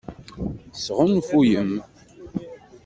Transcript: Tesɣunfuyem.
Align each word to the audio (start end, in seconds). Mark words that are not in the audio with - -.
Tesɣunfuyem. 0.73 1.73